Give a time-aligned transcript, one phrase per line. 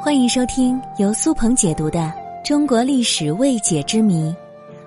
[0.00, 1.98] 欢迎收听由苏鹏解读的
[2.46, 4.30] 《中国历史未解之谜》，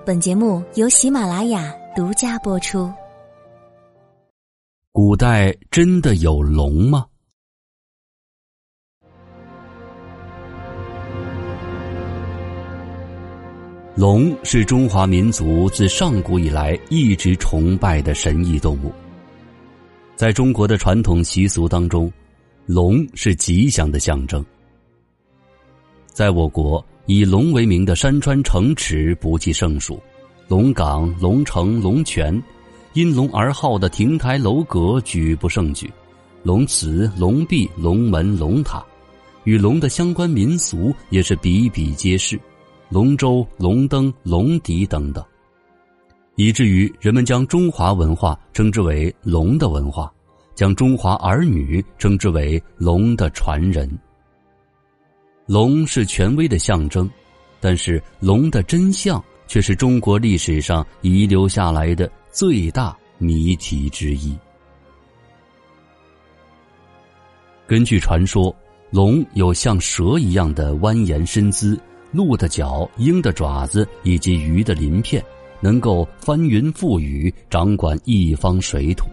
[0.06, 2.90] 本节目由喜马拉雅独家播出。
[4.94, 7.06] 古代真的有龙吗？
[13.96, 18.94] 龙是中华民族自上古以来一直崇拜的神异动物。
[20.16, 22.10] 在中国的传统习俗当中，
[22.66, 24.44] 龙是吉祥的象征。
[26.12, 29.98] 在我国，以龙为名的山川城池不计胜数，
[30.50, 32.42] 龙岗、龙城、龙泉，
[32.94, 35.90] 因龙而号的亭台楼阁举不胜举，
[36.44, 38.84] 龙祠、龙壁、龙门、龙塔，
[39.46, 42.38] 与龙的相关民俗也是比比皆是，
[42.90, 45.24] 龙舟、龙灯、龙笛等等，
[46.36, 50.12] 以至于人们将中华文化称之为龙的文化，
[50.56, 53.90] 将中华儿女称之为龙的传人。
[55.52, 57.12] 龙是权威的象征，
[57.60, 64.34] 但是龙的真相却是中国历史上遗留下来的最大谜题之一。
[67.68, 68.56] 根据传说，
[68.92, 71.78] 龙有像蛇一样的蜿蜒身姿、
[72.14, 75.22] 鹿的角、鹰的爪子以及鱼的鳞片，
[75.60, 79.06] 能够翻云覆雨，掌管一方水土。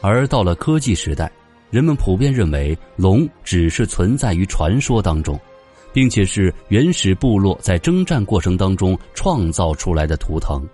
[0.00, 1.28] 而到了科技时代。
[1.74, 5.36] 人们普遍认为，龙只是存在于传说当中，
[5.92, 10.64] 并且是原始部落在征战过程当中创造出来的图腾，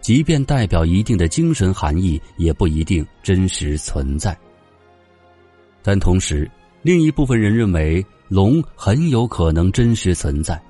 [0.00, 4.36] 即便代表一定的精神含义，也不一定真实存在。
[5.84, 6.50] 但同时，
[6.82, 10.60] 另一部分人认为，龙很有可能真实存在，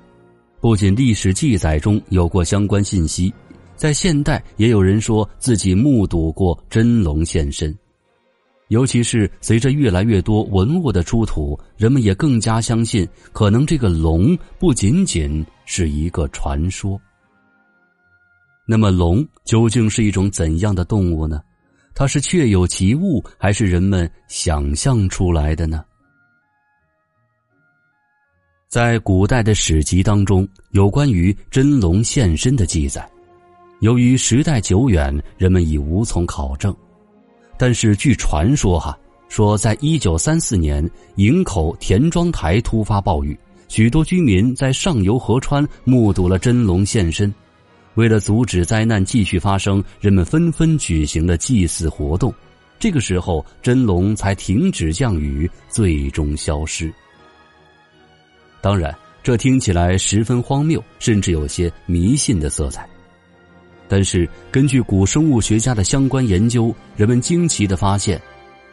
[0.61, 3.33] 不仅历史记载中有过相关信息，
[3.75, 7.75] 在现代也有人说自己目睹过真龙现身。
[8.69, 16.99] 尤其是随着越来越多文物的出土，人们也更加相信，可能这个龙不仅仅是一个传说。
[18.67, 21.39] 那么，龙究竟是一种怎样的动物呢？
[21.93, 25.85] 它是确有其物，还是人们想象出来的呢？
[28.67, 33.07] 在古代的史籍当中，有关于真龙现身的记载，
[33.79, 36.75] 由于时代久远，人们已无从考证。
[37.57, 38.97] 但是据传说，哈
[39.29, 47.33] 说，在一九三四年，营口田庄台突发暴雨，许多居民在上游河川目睹了真龙现身。
[47.95, 52.33] 为了阻止灾难继续发生，人们纷纷举行了祭祀活动。
[52.77, 56.93] 这个时候，真龙才停止降雨，最终消失。
[58.61, 62.87] 当然，这听起来十分荒谬，甚至有些迷信的色彩。
[63.87, 68.19] 但是，根据古生物学家的相关研究，人们惊奇的发现，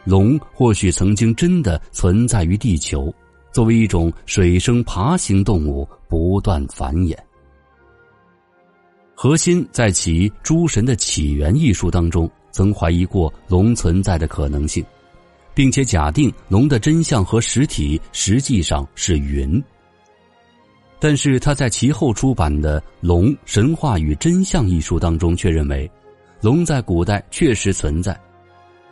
[0.03, 3.13] 龙或许曾经真的存在于地球，
[3.51, 7.15] 作为一种水生爬行动物不断繁衍。
[9.15, 14.83] 核心在其《诸神的起源》一书当中，曾怀疑过龙存在的可能性，
[15.53, 19.63] 并且假定龙的真相和实体实际上是云。
[21.03, 25.91] 但是他在其后出版的《龙神话与真相》一书当中却认为，
[26.39, 28.17] 龙在古代确实存在，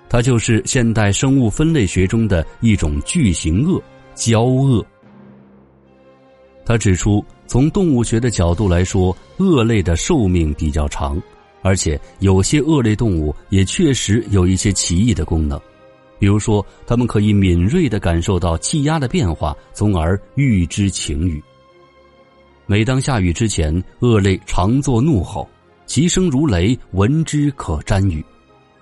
[0.10, 3.82] 它就是现代生物分类学中的一种巨型鳄——
[4.14, 4.86] 蛟鳄。
[6.66, 11.18] 他指出，从动物学的角度来说，鳄类的寿命比较长，
[11.62, 15.58] 而且有些鳄类动物也确实有一些奇异的功能，
[16.20, 21.42] 比如说，它们可以敏锐的感受到气压的变化，从而预知晴雨。
[22.66, 25.48] 每当下雨之前，鳄类常作怒吼，
[25.86, 28.24] 其声如雷，闻之可沾雨。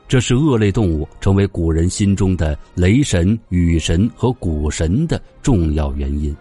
[0.08, 6.36] 这是鳄类动物成为古人心中的雷神、雨神和谷神的重要原因。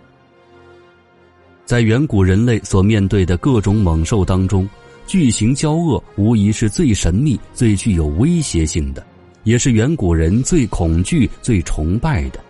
[1.65, 4.69] 在远古人类所面对的各种猛兽当中，
[5.06, 9.06] 巨型骄鳄无疑是最神秘、最具有威胁性的，
[9.44, 12.41] 也是远古人最恐惧、最崇拜的。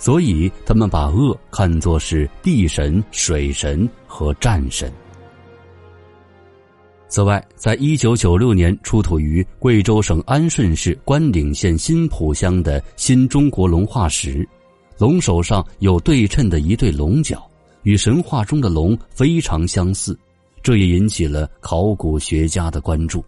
[0.00, 4.90] 所以，他们把恶看作是地神、水神和战神。
[7.06, 14.48] 此外，在一九九六年出土于贵州省安顺市关岭县新浦乡的新中国龙化石，
[14.96, 17.46] 龙首上有对称的一对龙角，
[17.82, 20.18] 与神话中的龙非常相似，
[20.62, 23.22] 这也引起了考古学家的关注。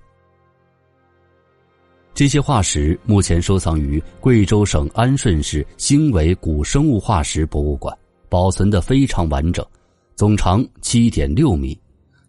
[2.15, 7.97] 这些化石目前收藏于贵州省安顺市兴伟古生物化石博物馆，
[8.29, 9.65] 保存的非常完整，
[10.15, 11.77] 总长七点六米，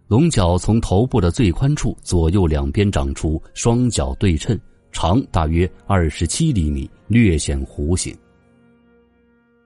[0.08, 4.58] 龙角从头部的最宽处左右两边长出双角对称，
[4.94, 8.16] 长大约二十七厘米，略显弧形。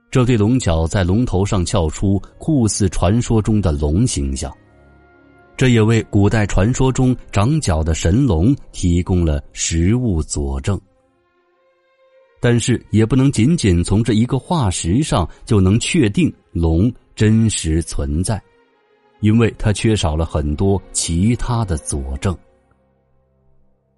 [0.09, 4.51] 这对龙角在龙头上翘出酷似传说中的龙形象，
[5.57, 10.79] 这也为古代传说中长角的神龙提供了实物佐证。
[12.39, 18.39] 但是，也不能仅仅从这一个化石上就能确定龙真实存在，
[19.21, 22.37] 因为它缺少了很多其他的佐证。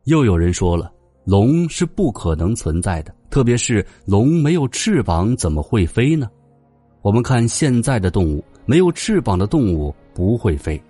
[0.05, 0.89] 又有人说了，
[1.25, 6.29] 龙是不可能存在的，特别是龙没有翅膀怎么会飞呢？
[7.01, 10.81] 我们看现在的动物，没有翅膀的动物不会飞。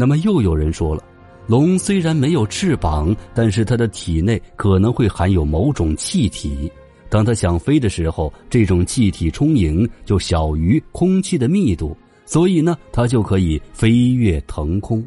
[0.00, 1.04] 那么又有人说了。
[1.46, 6.72] 龙虽然没有翅膀，但是它的体内可能会含有某种气体。
[7.10, 11.94] 当它想飞的时候，这种气体充盈就小于空气的密度，
[12.24, 15.06] 所以呢，它就可以飞跃腾空。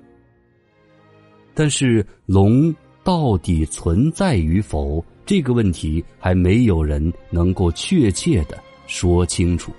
[1.55, 2.71] 但是，龙
[3.03, 9.71] 到底存在与否这个问题，还没有人能够确切的说清楚。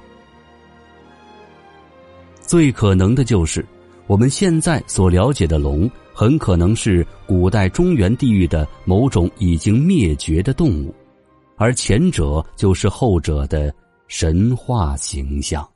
[2.40, 3.64] 最可能的就是
[4.06, 5.90] 我们现在所了解的龙。
[6.16, 10.94] 很可能是古代中原地域的某种已经灭绝的动物，
[11.56, 13.74] 而前者就是后者的
[14.06, 15.68] 神话形象。